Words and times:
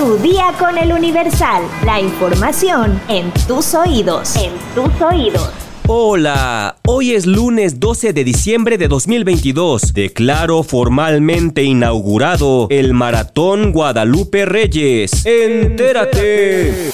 Tu 0.00 0.16
día 0.16 0.54
con 0.58 0.78
el 0.78 0.94
Universal. 0.94 1.62
La 1.84 2.00
información 2.00 2.98
en 3.08 3.30
tus 3.46 3.74
oídos. 3.74 4.34
En 4.34 4.52
tus 4.74 4.98
oídos. 5.02 5.50
Hola, 5.88 6.76
hoy 6.86 7.12
es 7.12 7.26
lunes 7.26 7.80
12 7.80 8.14
de 8.14 8.24
diciembre 8.24 8.78
de 8.78 8.88
2022. 8.88 9.92
Declaro 9.92 10.62
formalmente 10.62 11.64
inaugurado 11.64 12.66
el 12.70 12.94
Maratón 12.94 13.72
Guadalupe 13.72 14.46
Reyes. 14.46 15.26
¡Entérate! 15.26 16.92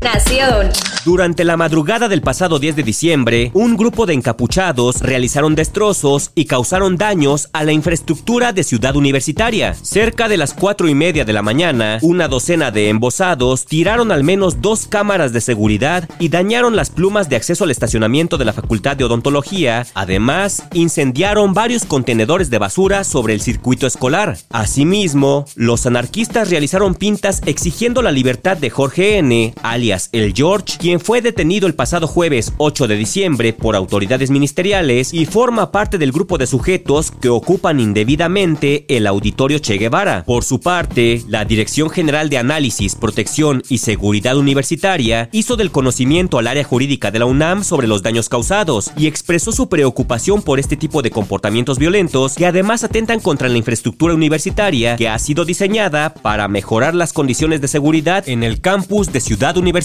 Nación. 0.00 0.70
Durante 1.04 1.44
la 1.44 1.56
madrugada 1.56 2.06
del 2.08 2.22
pasado 2.22 2.60
10 2.60 2.76
de 2.76 2.82
diciembre, 2.84 3.50
un 3.54 3.76
grupo 3.76 4.06
de 4.06 4.14
encapuchados 4.14 5.00
realizaron 5.00 5.56
destrozos 5.56 6.30
y 6.36 6.44
causaron 6.44 6.96
daños 6.96 7.48
a 7.52 7.64
la 7.64 7.72
infraestructura 7.72 8.52
de 8.52 8.62
Ciudad 8.62 8.94
Universitaria. 8.94 9.74
Cerca 9.74 10.28
de 10.28 10.36
las 10.36 10.54
4 10.54 10.88
y 10.88 10.94
media 10.94 11.24
de 11.24 11.32
la 11.32 11.42
mañana, 11.42 11.98
una 12.02 12.28
docena 12.28 12.70
de 12.70 12.90
embosados 12.90 13.64
tiraron 13.64 14.12
al 14.12 14.22
menos 14.22 14.60
dos 14.60 14.86
cámaras 14.86 15.32
de 15.32 15.40
seguridad 15.40 16.08
y 16.20 16.28
dañaron 16.28 16.76
las 16.76 16.90
plumas 16.90 17.28
de 17.28 17.36
acceso 17.36 17.64
al 17.64 17.70
estacionamiento 17.70 18.36
de 18.38 18.44
la 18.44 18.52
Facultad 18.52 18.96
de 18.96 19.04
Odontología. 19.04 19.86
Además, 19.94 20.62
incendiaron 20.74 21.54
varios 21.54 21.84
contenedores 21.84 22.50
de 22.50 22.58
basura 22.58 23.02
sobre 23.02 23.34
el 23.34 23.40
circuito 23.40 23.86
escolar. 23.86 24.36
Asimismo, 24.50 25.46
los 25.56 25.86
anarquistas 25.86 26.50
realizaron 26.50 26.94
pintas 26.94 27.40
exigiendo 27.46 28.02
la 28.02 28.12
libertad 28.12 28.56
de 28.56 28.70
Jorge 28.70 29.18
N., 29.18 29.54
alias 29.62 29.87
el 30.12 30.34
George, 30.34 30.76
quien 30.78 31.00
fue 31.00 31.22
detenido 31.22 31.66
el 31.66 31.74
pasado 31.74 32.06
jueves 32.06 32.52
8 32.58 32.88
de 32.88 32.96
diciembre 32.96 33.54
por 33.54 33.74
autoridades 33.74 34.30
ministeriales 34.30 35.14
y 35.14 35.24
forma 35.24 35.72
parte 35.72 35.96
del 35.96 36.12
grupo 36.12 36.36
de 36.36 36.46
sujetos 36.46 37.10
que 37.10 37.30
ocupan 37.30 37.80
indebidamente 37.80 38.84
el 38.94 39.06
auditorio 39.06 39.58
Che 39.58 39.78
Guevara. 39.78 40.24
Por 40.24 40.44
su 40.44 40.60
parte, 40.60 41.22
la 41.26 41.46
Dirección 41.46 41.88
General 41.88 42.28
de 42.28 42.36
Análisis, 42.36 42.96
Protección 42.96 43.62
y 43.70 43.78
Seguridad 43.78 44.36
Universitaria 44.36 45.30
hizo 45.32 45.56
del 45.56 45.70
conocimiento 45.70 46.38
al 46.38 46.48
área 46.48 46.64
jurídica 46.64 47.10
de 47.10 47.20
la 47.20 47.26
UNAM 47.26 47.64
sobre 47.64 47.86
los 47.88 48.02
daños 48.02 48.28
causados 48.28 48.90
y 48.96 49.06
expresó 49.06 49.52
su 49.52 49.70
preocupación 49.70 50.42
por 50.42 50.58
este 50.58 50.76
tipo 50.76 51.00
de 51.00 51.10
comportamientos 51.10 51.78
violentos 51.78 52.34
que 52.34 52.46
además 52.46 52.84
atentan 52.84 53.20
contra 53.20 53.48
la 53.48 53.56
infraestructura 53.56 54.12
universitaria 54.12 54.96
que 54.96 55.08
ha 55.08 55.18
sido 55.18 55.46
diseñada 55.46 56.12
para 56.12 56.46
mejorar 56.46 56.94
las 56.94 57.14
condiciones 57.14 57.62
de 57.62 57.68
seguridad 57.68 58.28
en 58.28 58.42
el 58.42 58.60
campus 58.60 59.10
de 59.12 59.20
Ciudad 59.20 59.56
Universitaria. 59.56 59.77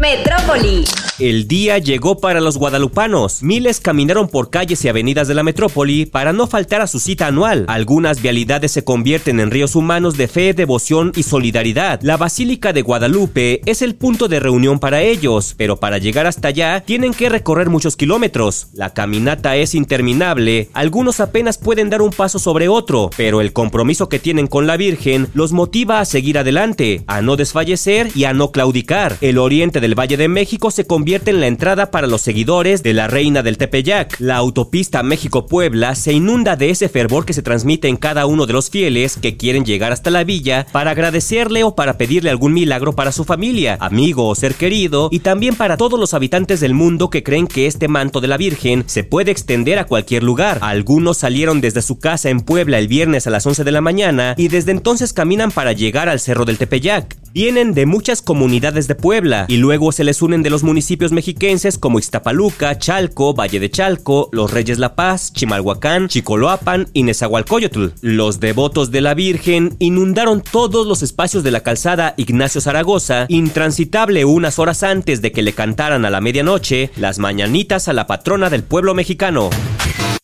Metrópoli. 0.00 0.84
El 1.18 1.48
día 1.48 1.78
llegó 1.78 2.18
para 2.20 2.42
los 2.42 2.58
guadalupanos. 2.58 3.42
Miles 3.42 3.80
caminaron 3.80 4.28
por 4.28 4.50
calles 4.50 4.84
y 4.84 4.88
avenidas 4.88 5.26
de 5.26 5.32
la 5.32 5.42
metrópoli 5.42 6.04
para 6.04 6.34
no 6.34 6.46
faltar 6.46 6.82
a 6.82 6.86
su 6.86 7.00
cita 7.00 7.26
anual. 7.26 7.64
Algunas 7.68 8.20
vialidades 8.20 8.72
se 8.72 8.84
convierten 8.84 9.40
en 9.40 9.50
ríos 9.50 9.76
humanos 9.76 10.18
de 10.18 10.28
fe, 10.28 10.52
devoción 10.52 11.12
y 11.16 11.22
solidaridad. 11.22 12.00
La 12.02 12.18
Basílica 12.18 12.74
de 12.74 12.82
Guadalupe 12.82 13.62
es 13.64 13.80
el 13.80 13.94
punto 13.94 14.28
de 14.28 14.40
reunión 14.40 14.78
para 14.78 15.00
ellos, 15.00 15.54
pero 15.56 15.78
para 15.78 15.96
llegar 15.96 16.26
hasta 16.26 16.48
allá 16.48 16.82
tienen 16.84 17.14
que 17.14 17.30
recorrer 17.30 17.70
muchos 17.70 17.96
kilómetros. 17.96 18.66
La 18.74 18.92
caminata 18.92 19.56
es 19.56 19.74
interminable, 19.74 20.68
algunos 20.74 21.20
apenas 21.20 21.56
pueden 21.56 21.88
dar 21.88 22.02
un 22.02 22.10
paso 22.10 22.38
sobre 22.38 22.68
otro, 22.68 23.08
pero 23.16 23.40
el 23.40 23.54
compromiso 23.54 24.10
que 24.10 24.18
tienen 24.18 24.48
con 24.48 24.66
la 24.66 24.76
Virgen 24.76 25.28
los 25.32 25.52
motiva 25.52 26.00
a 26.00 26.04
seguir 26.04 26.36
adelante, 26.36 27.04
a 27.06 27.22
no 27.22 27.36
desfallecer 27.36 28.10
y 28.14 28.24
a 28.24 28.34
no 28.34 28.52
claudicar. 28.52 29.16
El 29.22 29.38
oriente 29.38 29.80
del 29.80 29.98
Valle 29.98 30.18
de 30.18 30.28
México 30.28 30.70
se 30.70 30.86
convierte 30.86 31.05
la 31.06 31.46
entrada 31.46 31.92
para 31.92 32.08
los 32.08 32.20
seguidores 32.20 32.82
de 32.82 32.92
la 32.92 33.06
Reina 33.06 33.44
del 33.44 33.58
Tepeyac. 33.58 34.18
La 34.18 34.36
autopista 34.36 35.04
México-Puebla 35.04 35.94
se 35.94 36.12
inunda 36.12 36.56
de 36.56 36.70
ese 36.70 36.88
fervor 36.88 37.24
que 37.24 37.32
se 37.32 37.42
transmite 37.42 37.86
en 37.86 37.96
cada 37.96 38.26
uno 38.26 38.44
de 38.44 38.52
los 38.52 38.70
fieles 38.70 39.16
que 39.16 39.36
quieren 39.36 39.64
llegar 39.64 39.92
hasta 39.92 40.10
la 40.10 40.24
villa 40.24 40.66
para 40.72 40.90
agradecerle 40.90 41.62
o 41.62 41.76
para 41.76 41.96
pedirle 41.96 42.30
algún 42.30 42.52
milagro 42.52 42.94
para 42.94 43.12
su 43.12 43.24
familia, 43.24 43.78
amigo 43.80 44.26
o 44.26 44.34
ser 44.34 44.56
querido, 44.56 45.08
y 45.12 45.20
también 45.20 45.54
para 45.54 45.76
todos 45.76 45.98
los 45.98 46.12
habitantes 46.12 46.58
del 46.58 46.74
mundo 46.74 47.08
que 47.08 47.22
creen 47.22 47.46
que 47.46 47.68
este 47.68 47.86
manto 47.86 48.20
de 48.20 48.26
la 48.26 48.36
Virgen 48.36 48.82
se 48.86 49.04
puede 49.04 49.30
extender 49.30 49.78
a 49.78 49.86
cualquier 49.86 50.24
lugar. 50.24 50.58
Algunos 50.60 51.18
salieron 51.18 51.60
desde 51.60 51.82
su 51.82 52.00
casa 52.00 52.30
en 52.30 52.40
Puebla 52.40 52.80
el 52.80 52.88
viernes 52.88 53.28
a 53.28 53.30
las 53.30 53.46
11 53.46 53.62
de 53.62 53.72
la 53.72 53.80
mañana 53.80 54.34
y 54.36 54.48
desde 54.48 54.72
entonces 54.72 55.12
caminan 55.12 55.52
para 55.52 55.72
llegar 55.72 56.08
al 56.08 56.18
Cerro 56.18 56.44
del 56.44 56.58
Tepeyac. 56.58 57.16
Vienen 57.32 57.74
de 57.74 57.86
muchas 57.86 58.22
comunidades 58.22 58.88
de 58.88 58.94
Puebla 58.94 59.44
y 59.46 59.58
luego 59.58 59.92
se 59.92 60.04
les 60.04 60.22
unen 60.22 60.42
de 60.42 60.48
los 60.50 60.62
municipios 60.62 60.95
mexiquenses 61.12 61.78
como 61.78 61.98
Ixtapaluca, 61.98 62.78
Chalco, 62.78 63.34
Valle 63.34 63.60
de 63.60 63.70
Chalco, 63.70 64.28
Los 64.32 64.50
Reyes 64.50 64.78
La 64.78 64.94
Paz, 64.94 65.32
Chimalhuacán, 65.32 66.08
Chicoloapan 66.08 66.88
y 66.92 67.02
Nezahualcóyotl. 67.02 67.88
Los 68.00 68.40
devotos 68.40 68.90
de 68.90 69.00
la 69.00 69.14
Virgen 69.14 69.76
inundaron 69.78 70.42
todos 70.42 70.86
los 70.86 71.02
espacios 71.02 71.42
de 71.42 71.50
la 71.50 71.60
calzada 71.60 72.14
Ignacio 72.16 72.60
Zaragoza, 72.60 73.26
intransitable 73.28 74.24
unas 74.24 74.58
horas 74.58 74.82
antes 74.82 75.22
de 75.22 75.32
que 75.32 75.42
le 75.42 75.52
cantaran 75.52 76.04
a 76.04 76.10
la 76.10 76.20
medianoche 76.20 76.90
las 76.96 77.18
mañanitas 77.18 77.88
a 77.88 77.92
la 77.92 78.06
patrona 78.06 78.50
del 78.50 78.62
pueblo 78.62 78.94
mexicano. 78.94 79.50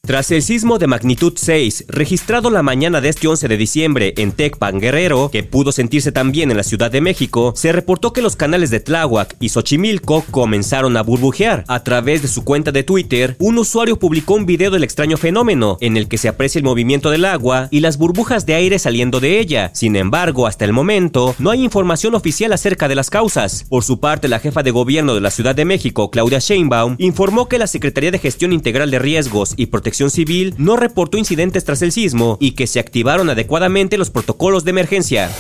Tras 0.05 0.33
el 0.33 0.43
sismo 0.43 0.81
de 0.81 0.89
magnitud 0.89 1.35
6, 1.37 1.85
registrado 1.87 2.51
la 2.51 2.65
mañana 2.65 3.01
de 3.01 3.09
este 3.09 3.29
11 3.29 3.47
de 3.47 3.57
diciembre 3.57 4.15
en 4.17 4.33
Tecpan, 4.33 4.81
Guerrero, 4.81 5.31
que 5.31 5.45
pudo 5.45 5.71
sentirse 5.71 6.11
también 6.11 6.51
en 6.51 6.57
la 6.57 6.65
Ciudad 6.65 6.91
de 6.91 7.01
México, 7.01 7.53
se 7.55 7.71
reportó 7.71 8.13
que 8.13 8.21
los 8.21 8.35
canales 8.35 8.71
de 8.71 8.81
Tláhuac 8.81 9.37
y 9.39 9.51
Xochimilco 9.51 10.25
comenzaron 10.33 10.97
a 10.97 11.05
burbujear. 11.05 11.63
A 11.69 11.85
través 11.85 12.21
de 12.21 12.27
su 12.27 12.43
cuenta 12.43 12.73
de 12.73 12.83
Twitter, 12.83 13.37
un 13.39 13.59
usuario 13.59 13.97
publicó 13.97 14.35
un 14.35 14.45
video 14.45 14.73
del 14.73 14.83
extraño 14.83 15.17
fenómeno, 15.17 15.79
en 15.81 15.97
el 15.97 16.09
que 16.09 16.19
se 16.19 16.27
aprecia 16.27 16.59
el 16.59 16.65
movimiento 16.65 17.09
del 17.11 17.25
agua 17.25 17.69
y 17.71 17.79
las 17.79 17.97
burbujas 17.97 18.45
de 18.45 18.57
aire 18.57 18.81
saliendo 18.81 19.21
de 19.21 19.39
ella. 19.39 19.71
Sin 19.73 19.95
embargo, 19.95 20.49
hasta 20.49 20.65
el 20.65 20.73
momento, 20.73 21.37
no 21.39 21.53
hay 21.53 21.63
información 21.63 22.17
oficial 22.17 22.53
acerca 22.53 22.89
de 22.89 22.97
las 22.97 23.09
causas. 23.09 23.67
Por 23.69 23.85
su 23.85 24.01
parte, 24.01 24.27
la 24.27 24.41
jefa 24.41 24.65
de 24.65 24.73
gobierno 24.73 25.15
de 25.15 25.21
la 25.21 25.31
Ciudad 25.31 25.55
de 25.55 25.65
México, 25.65 26.11
Claudia 26.11 26.41
Sheinbaum, 26.41 26.97
informó 26.99 27.47
que 27.47 27.59
la 27.59 27.69
Secretaría 27.69 28.11
de 28.11 28.19
Gestión 28.19 28.53
Integral 28.53 28.91
de 28.91 28.99
Riesgos 28.99 29.55
y 29.57 29.67
Protección 29.67 29.92
Civil 29.93 30.55
no 30.59 30.77
reportó 30.77 31.19
incidentes 31.19 31.65
tras 31.65 31.83
el 31.83 31.93
sismo 31.93 32.39
y 32.41 32.53
que 32.53 32.67
se 32.67 32.81
activaron 32.81 33.31
adecuadamente 33.31 33.99
los 33.99 34.11
protocolos 34.11 34.65
de 34.65 34.71
emergencia. 34.71 35.31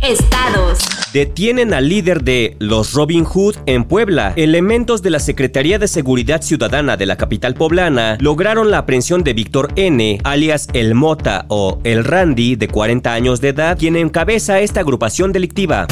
Estados. 0.00 0.80
Detienen 1.12 1.74
al 1.74 1.88
líder 1.88 2.24
de 2.24 2.56
los 2.58 2.94
Robin 2.94 3.24
Hood 3.24 3.56
en 3.66 3.84
Puebla. 3.84 4.32
Elementos 4.34 5.02
de 5.02 5.10
la 5.10 5.20
Secretaría 5.20 5.78
de 5.78 5.86
Seguridad 5.86 6.42
Ciudadana 6.42 6.96
de 6.96 7.06
la 7.06 7.16
capital 7.16 7.54
poblana 7.54 8.16
lograron 8.18 8.70
la 8.70 8.78
aprehensión 8.78 9.22
de 9.22 9.34
Víctor 9.34 9.72
N., 9.76 10.18
alias 10.24 10.68
El 10.72 10.94
Mota 10.94 11.44
o 11.48 11.78
El 11.84 12.04
Randy, 12.04 12.56
de 12.56 12.68
40 12.68 13.12
años 13.12 13.40
de 13.40 13.50
edad, 13.50 13.78
quien 13.78 13.96
encabeza 13.96 14.60
esta 14.60 14.80
agrupación 14.80 15.32
delictiva. 15.32 15.86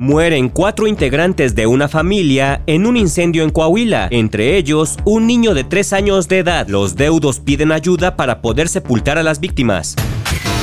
Mueren 0.00 0.48
cuatro 0.48 0.88
integrantes 0.88 1.54
de 1.54 1.68
una 1.68 1.86
familia 1.86 2.62
en 2.66 2.84
un 2.84 2.96
incendio 2.96 3.44
en 3.44 3.50
Coahuila, 3.50 4.08
entre 4.10 4.56
ellos 4.56 4.96
un 5.04 5.26
niño 5.26 5.54
de 5.54 5.62
3 5.62 5.92
años 5.92 6.26
de 6.26 6.38
edad. 6.38 6.66
Los 6.66 6.96
deudos 6.96 7.38
piden 7.38 7.70
ayuda 7.70 8.16
para 8.16 8.42
poder 8.42 8.68
sepultar 8.68 9.18
a 9.18 9.22
las 9.22 9.38
víctimas. 9.38 9.94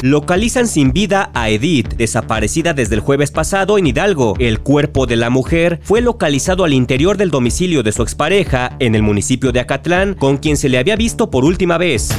Localizan 0.01 0.67
sin 0.67 0.91
vida 0.91 1.31
a 1.33 1.49
Edith, 1.49 1.93
desaparecida 1.93 2.73
desde 2.73 2.95
el 2.95 3.01
jueves 3.01 3.31
pasado 3.31 3.77
en 3.77 3.87
Hidalgo. 3.87 4.33
El 4.37 4.59
cuerpo 4.59 5.05
de 5.05 5.15
la 5.15 5.29
mujer 5.29 5.79
fue 5.83 6.01
localizado 6.01 6.65
al 6.65 6.73
interior 6.73 7.15
del 7.15 7.31
domicilio 7.31 7.83
de 7.83 7.93
su 7.93 8.01
expareja 8.01 8.75
en 8.79 8.95
el 8.95 9.03
municipio 9.03 9.53
de 9.53 9.61
Acatlán, 9.61 10.13
con 10.15 10.37
quien 10.37 10.57
se 10.57 10.69
le 10.69 10.77
había 10.77 10.97
visto 10.97 11.29
por 11.29 11.45
última 11.45 11.77
vez 11.77 12.09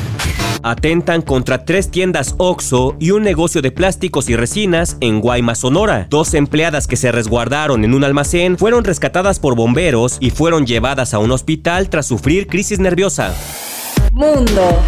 atentan 0.62 1.22
contra 1.22 1.64
tres 1.64 1.90
tiendas 1.90 2.34
OXO 2.38 2.96
y 2.98 3.10
un 3.10 3.22
negocio 3.22 3.62
de 3.62 3.70
plásticos 3.70 4.28
y 4.28 4.36
resinas 4.36 4.96
en 5.00 5.20
Guaymas, 5.20 5.58
Sonora. 5.58 6.06
Dos 6.10 6.34
empleadas 6.34 6.86
que 6.86 6.96
se 6.96 7.12
resguardaron 7.12 7.84
en 7.84 7.94
un 7.94 8.04
almacén 8.04 8.58
fueron 8.58 8.84
rescatadas 8.84 9.38
por 9.38 9.56
bomberos 9.56 10.18
y 10.20 10.30
fueron 10.30 10.66
llevadas 10.66 11.14
a 11.14 11.18
un 11.18 11.30
hospital 11.30 11.88
tras 11.88 12.06
sufrir 12.06 12.46
crisis 12.46 12.78
nerviosa. 12.78 13.34
Mundo. 14.12 14.78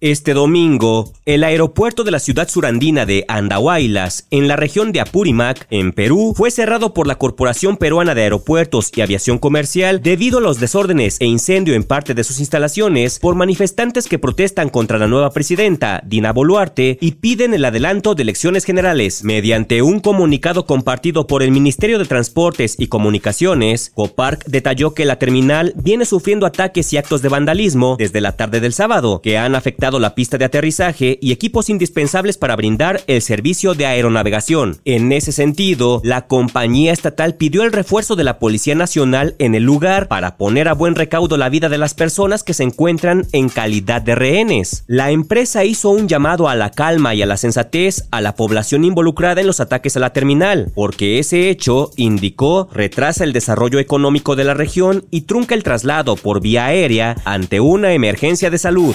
Este 0.00 0.32
domingo, 0.32 1.12
el 1.26 1.42
aeropuerto 1.42 2.04
de 2.04 2.12
la 2.12 2.20
ciudad 2.20 2.48
surandina 2.48 3.04
de 3.04 3.24
Andahuaylas, 3.26 4.28
en 4.30 4.46
la 4.46 4.54
región 4.54 4.92
de 4.92 5.00
Apurímac, 5.00 5.66
en 5.70 5.90
Perú, 5.90 6.34
fue 6.36 6.52
cerrado 6.52 6.94
por 6.94 7.08
la 7.08 7.16
Corporación 7.16 7.76
Peruana 7.76 8.14
de 8.14 8.22
Aeropuertos 8.22 8.92
y 8.94 9.00
Aviación 9.00 9.38
Comercial 9.38 10.00
debido 10.00 10.38
a 10.38 10.40
los 10.40 10.60
desórdenes 10.60 11.16
e 11.18 11.26
incendio 11.26 11.74
en 11.74 11.82
parte 11.82 12.14
de 12.14 12.22
sus 12.22 12.38
instalaciones 12.38 13.18
por 13.18 13.34
manifestantes 13.34 14.06
que 14.06 14.20
protestan 14.20 14.68
contra 14.68 14.98
la 14.98 15.08
nueva 15.08 15.30
presidenta, 15.30 16.00
Dina 16.06 16.32
Boluarte, 16.32 16.96
y 17.00 17.12
piden 17.16 17.52
el 17.52 17.64
adelanto 17.64 18.14
de 18.14 18.22
elecciones 18.22 18.64
generales. 18.64 19.24
Mediante 19.24 19.82
un 19.82 19.98
comunicado 19.98 20.64
compartido 20.64 21.26
por 21.26 21.42
el 21.42 21.50
Ministerio 21.50 21.98
de 21.98 22.04
Transportes 22.04 22.76
y 22.78 22.86
Comunicaciones, 22.86 23.90
Coparc 23.96 24.44
detalló 24.46 24.94
que 24.94 25.04
la 25.04 25.18
terminal 25.18 25.72
viene 25.74 26.04
sufriendo 26.04 26.46
ataques 26.46 26.92
y 26.92 26.98
actos 26.98 27.20
de 27.20 27.30
vandalismo 27.30 27.96
desde 27.98 28.20
la 28.20 28.36
tarde 28.36 28.60
del 28.60 28.72
sábado, 28.72 29.20
que 29.20 29.36
han 29.36 29.56
afectado 29.56 29.87
la 29.98 30.14
pista 30.14 30.36
de 30.36 30.44
aterrizaje 30.44 31.18
y 31.22 31.32
equipos 31.32 31.70
indispensables 31.70 32.36
para 32.36 32.54
brindar 32.56 33.00
el 33.06 33.22
servicio 33.22 33.72
de 33.72 33.86
aeronavegación. 33.86 34.76
En 34.84 35.10
ese 35.12 35.32
sentido, 35.32 36.02
la 36.04 36.26
compañía 36.26 36.92
estatal 36.92 37.36
pidió 37.36 37.62
el 37.62 37.72
refuerzo 37.72 38.14
de 38.14 38.24
la 38.24 38.38
Policía 38.38 38.74
Nacional 38.74 39.34
en 39.38 39.54
el 39.54 39.62
lugar 39.62 40.08
para 40.08 40.36
poner 40.36 40.68
a 40.68 40.74
buen 40.74 40.94
recaudo 40.94 41.38
la 41.38 41.48
vida 41.48 41.70
de 41.70 41.78
las 41.78 41.94
personas 41.94 42.42
que 42.42 42.52
se 42.52 42.64
encuentran 42.64 43.26
en 43.32 43.48
calidad 43.48 44.02
de 44.02 44.14
rehenes. 44.14 44.84
La 44.86 45.10
empresa 45.10 45.64
hizo 45.64 45.88
un 45.88 46.08
llamado 46.08 46.48
a 46.48 46.54
la 46.54 46.70
calma 46.70 47.14
y 47.14 47.22
a 47.22 47.26
la 47.26 47.38
sensatez 47.38 48.04
a 48.10 48.20
la 48.20 48.34
población 48.34 48.84
involucrada 48.84 49.40
en 49.40 49.46
los 49.46 49.60
ataques 49.60 49.96
a 49.96 50.00
la 50.00 50.12
terminal, 50.12 50.70
porque 50.74 51.18
ese 51.18 51.48
hecho, 51.48 51.90
indicó, 51.96 52.68
retrasa 52.72 53.24
el 53.24 53.32
desarrollo 53.32 53.78
económico 53.78 54.36
de 54.36 54.44
la 54.44 54.54
región 54.54 55.06
y 55.10 55.22
trunca 55.22 55.54
el 55.54 55.62
traslado 55.62 56.16
por 56.16 56.40
vía 56.40 56.66
aérea 56.66 57.16
ante 57.24 57.60
una 57.60 57.92
emergencia 57.92 58.50
de 58.50 58.58
salud. 58.58 58.94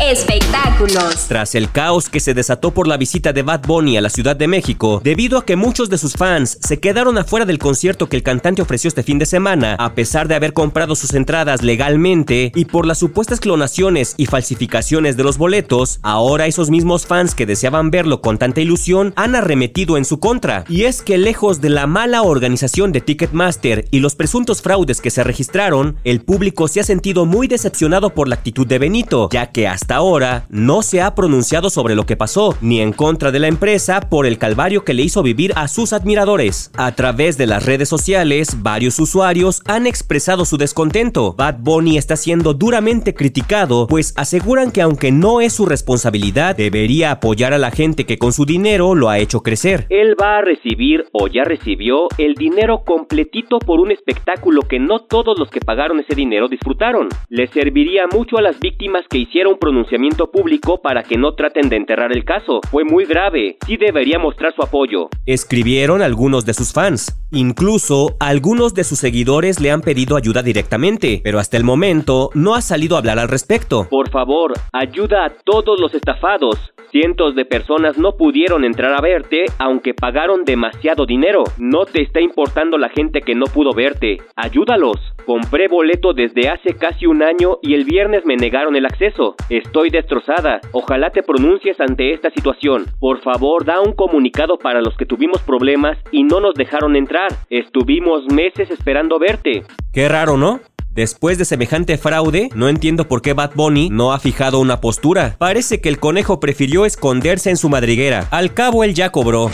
Espectáculos. 0.00 1.26
Tras 1.28 1.54
el 1.54 1.70
caos 1.70 2.08
que 2.08 2.18
se 2.18 2.34
desató 2.34 2.72
por 2.72 2.88
la 2.88 2.96
visita 2.96 3.32
de 3.32 3.42
Bad 3.42 3.62
Bunny 3.64 3.96
a 3.96 4.00
la 4.00 4.10
Ciudad 4.10 4.34
de 4.34 4.48
México, 4.48 5.00
debido 5.04 5.38
a 5.38 5.46
que 5.46 5.54
muchos 5.54 5.88
de 5.88 5.98
sus 5.98 6.14
fans 6.14 6.58
se 6.60 6.80
quedaron 6.80 7.16
afuera 7.16 7.46
del 7.46 7.60
concierto 7.60 8.08
que 8.08 8.16
el 8.16 8.24
cantante 8.24 8.60
ofreció 8.60 8.88
este 8.88 9.04
fin 9.04 9.20
de 9.20 9.26
semana, 9.26 9.76
a 9.78 9.94
pesar 9.94 10.26
de 10.26 10.34
haber 10.34 10.52
comprado 10.52 10.96
sus 10.96 11.14
entradas 11.14 11.62
legalmente 11.62 12.50
y 12.56 12.64
por 12.64 12.86
las 12.86 12.98
supuestas 12.98 13.38
clonaciones 13.38 14.14
y 14.16 14.26
falsificaciones 14.26 15.16
de 15.16 15.22
los 15.22 15.38
boletos, 15.38 16.00
ahora 16.02 16.48
esos 16.48 16.70
mismos 16.70 17.06
fans 17.06 17.36
que 17.36 17.46
deseaban 17.46 17.92
verlo 17.92 18.20
con 18.20 18.36
tanta 18.36 18.60
ilusión 18.60 19.12
han 19.14 19.36
arremetido 19.36 19.96
en 19.96 20.04
su 20.04 20.18
contra. 20.18 20.64
Y 20.68 20.84
es 20.84 21.02
que 21.02 21.18
lejos 21.18 21.60
de 21.60 21.70
la 21.70 21.86
mala 21.86 22.22
organización 22.22 22.90
de 22.90 23.00
Ticketmaster 23.00 23.86
y 23.92 24.00
los 24.00 24.16
presuntos 24.16 24.60
fraudes 24.60 25.00
que 25.00 25.10
se 25.10 25.22
registraron, 25.22 25.98
el 26.02 26.20
público 26.20 26.66
se 26.66 26.80
ha 26.80 26.84
sentido 26.84 27.26
muy 27.26 27.46
decepcionado 27.46 28.10
por 28.10 28.26
la 28.26 28.34
actitud 28.34 28.66
de 28.66 28.80
Benito, 28.80 29.28
ya 29.30 29.52
que 29.52 29.68
hasta 29.68 29.83
hasta 29.84 29.96
ahora 29.96 30.46
no 30.48 30.80
se 30.80 31.02
ha 31.02 31.14
pronunciado 31.14 31.68
sobre 31.68 31.94
lo 31.94 32.06
que 32.06 32.16
pasó, 32.16 32.56
ni 32.62 32.80
en 32.80 32.94
contra 32.94 33.30
de 33.30 33.38
la 33.38 33.48
empresa 33.48 34.00
por 34.00 34.24
el 34.24 34.38
calvario 34.38 34.82
que 34.82 34.94
le 34.94 35.02
hizo 35.02 35.22
vivir 35.22 35.52
a 35.56 35.68
sus 35.68 35.92
admiradores. 35.92 36.70
A 36.74 36.94
través 36.94 37.36
de 37.36 37.46
las 37.46 37.66
redes 37.66 37.90
sociales, 37.90 38.62
varios 38.62 38.98
usuarios 38.98 39.60
han 39.66 39.86
expresado 39.86 40.46
su 40.46 40.56
descontento. 40.56 41.34
Bad 41.34 41.56
Bunny 41.58 41.98
está 41.98 42.16
siendo 42.16 42.54
duramente 42.54 43.12
criticado, 43.12 43.86
pues 43.86 44.14
aseguran 44.16 44.70
que 44.70 44.80
aunque 44.80 45.12
no 45.12 45.42
es 45.42 45.52
su 45.52 45.66
responsabilidad, 45.66 46.56
debería 46.56 47.10
apoyar 47.10 47.52
a 47.52 47.58
la 47.58 47.70
gente 47.70 48.06
que 48.06 48.16
con 48.16 48.32
su 48.32 48.46
dinero 48.46 48.94
lo 48.94 49.10
ha 49.10 49.18
hecho 49.18 49.42
crecer. 49.42 49.84
Él 49.90 50.16
va 50.18 50.38
a 50.38 50.40
recibir 50.40 51.04
o 51.12 51.28
ya 51.28 51.44
recibió 51.44 52.08
el 52.16 52.36
dinero 52.36 52.84
completito 52.86 53.58
por 53.58 53.80
un 53.80 53.90
espectáculo 53.90 54.62
que 54.62 54.78
no 54.78 55.00
todos 55.00 55.38
los 55.38 55.50
que 55.50 55.60
pagaron 55.60 56.00
ese 56.00 56.14
dinero 56.14 56.48
disfrutaron. 56.48 57.10
Le 57.28 57.48
serviría 57.48 58.06
mucho 58.10 58.38
a 58.38 58.42
las 58.42 58.58
víctimas 58.60 59.04
que 59.10 59.18
hicieron 59.18 59.58
pronunciamiento 59.74 60.30
público 60.30 60.80
para 60.80 61.02
que 61.02 61.18
no 61.18 61.34
traten 61.34 61.68
de 61.68 61.74
enterrar 61.74 62.12
el 62.12 62.24
caso. 62.24 62.60
Fue 62.70 62.84
muy 62.84 63.06
grave. 63.06 63.56
Sí 63.66 63.76
debería 63.76 64.20
mostrar 64.20 64.54
su 64.54 64.62
apoyo. 64.62 65.08
Escribieron 65.26 66.00
algunos 66.00 66.46
de 66.46 66.54
sus 66.54 66.72
fans. 66.72 67.20
Incluso 67.32 68.14
algunos 68.20 68.74
de 68.74 68.84
sus 68.84 69.00
seguidores 69.00 69.60
le 69.60 69.72
han 69.72 69.80
pedido 69.80 70.16
ayuda 70.16 70.44
directamente, 70.44 71.20
pero 71.24 71.40
hasta 71.40 71.56
el 71.56 71.64
momento 71.64 72.30
no 72.34 72.54
ha 72.54 72.60
salido 72.60 72.94
a 72.94 73.00
hablar 73.00 73.18
al 73.18 73.26
respecto. 73.28 73.88
Por 73.90 74.10
favor, 74.10 74.52
ayuda 74.72 75.24
a 75.24 75.30
todos 75.44 75.80
los 75.80 75.92
estafados. 75.92 76.56
Cientos 76.92 77.34
de 77.34 77.44
personas 77.44 77.98
no 77.98 78.12
pudieron 78.16 78.64
entrar 78.64 78.92
a 78.92 79.00
verte 79.00 79.46
aunque 79.58 79.94
pagaron 79.94 80.44
demasiado 80.44 81.06
dinero. 81.06 81.42
No 81.58 81.86
te 81.86 82.00
está 82.00 82.20
importando 82.20 82.78
la 82.78 82.88
gente 82.88 83.20
que 83.20 83.34
no 83.34 83.46
pudo 83.46 83.72
verte. 83.72 84.18
Ayúdalos. 84.36 85.00
Compré 85.26 85.66
boleto 85.66 86.12
desde 86.12 86.50
hace 86.50 86.74
casi 86.74 87.06
un 87.06 87.24
año 87.24 87.58
y 87.62 87.74
el 87.74 87.84
viernes 87.84 88.24
me 88.24 88.36
negaron 88.36 88.76
el 88.76 88.86
acceso. 88.86 89.34
Estoy 89.64 89.90
destrozada. 89.90 90.60
Ojalá 90.72 91.10
te 91.10 91.22
pronuncies 91.22 91.80
ante 91.80 92.12
esta 92.12 92.30
situación. 92.30 92.84
Por 93.00 93.20
favor, 93.22 93.64
da 93.64 93.80
un 93.80 93.92
comunicado 93.92 94.58
para 94.58 94.80
los 94.80 94.96
que 94.96 95.06
tuvimos 95.06 95.42
problemas 95.42 95.98
y 96.12 96.22
no 96.22 96.40
nos 96.40 96.54
dejaron 96.54 96.96
entrar. 96.96 97.30
Estuvimos 97.50 98.24
meses 98.32 98.70
esperando 98.70 99.18
verte. 99.18 99.64
Qué 99.92 100.08
raro, 100.08 100.36
¿no? 100.36 100.60
Después 100.90 101.38
de 101.38 101.44
semejante 101.44 101.98
fraude, 101.98 102.50
no 102.54 102.68
entiendo 102.68 103.08
por 103.08 103.20
qué 103.20 103.32
Bad 103.32 103.52
Bunny 103.56 103.88
no 103.90 104.12
ha 104.12 104.20
fijado 104.20 104.60
una 104.60 104.80
postura. 104.80 105.34
Parece 105.38 105.80
que 105.80 105.88
el 105.88 105.98
conejo 105.98 106.38
prefirió 106.38 106.84
esconderse 106.84 107.50
en 107.50 107.56
su 107.56 107.68
madriguera. 107.68 108.28
Al 108.30 108.54
cabo, 108.54 108.84
él 108.84 108.94
ya 108.94 109.10
cobró. 109.10 109.50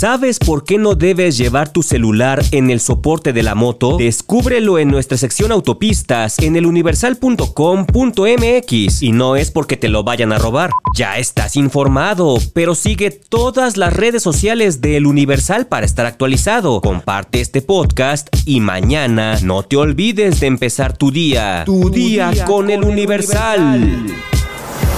¿Sabes 0.00 0.38
por 0.38 0.64
qué 0.64 0.78
no 0.78 0.94
debes 0.94 1.36
llevar 1.36 1.74
tu 1.74 1.82
celular 1.82 2.42
en 2.52 2.70
el 2.70 2.80
soporte 2.80 3.34
de 3.34 3.42
la 3.42 3.54
moto? 3.54 3.98
Descúbrelo 3.98 4.78
en 4.78 4.88
nuestra 4.88 5.18
sección 5.18 5.52
autopistas 5.52 6.38
en 6.38 6.56
eluniversal.com.mx 6.56 9.02
y 9.02 9.12
no 9.12 9.36
es 9.36 9.50
porque 9.50 9.76
te 9.76 9.90
lo 9.90 10.02
vayan 10.02 10.32
a 10.32 10.38
robar. 10.38 10.70
Ya 10.96 11.18
estás 11.18 11.54
informado, 11.54 12.38
pero 12.54 12.74
sigue 12.74 13.10
todas 13.10 13.76
las 13.76 13.92
redes 13.92 14.22
sociales 14.22 14.80
de 14.80 14.96
El 14.96 15.04
Universal 15.04 15.66
para 15.66 15.84
estar 15.84 16.06
actualizado. 16.06 16.80
Comparte 16.80 17.42
este 17.42 17.60
podcast 17.60 18.34
y 18.46 18.60
mañana 18.60 19.38
no 19.42 19.64
te 19.64 19.76
olvides 19.76 20.40
de 20.40 20.46
empezar 20.46 20.96
tu 20.96 21.10
día. 21.10 21.64
Tu, 21.66 21.90
día, 21.90 22.32
con, 22.46 22.70
El 22.70 22.84
Universal. 22.84 24.06